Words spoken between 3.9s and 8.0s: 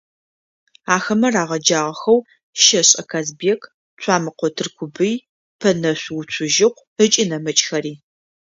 Цуамыкъо Тыркубый, Пэнэшъу Уцужьыкъу ыкӏи нэмыкӏхэри.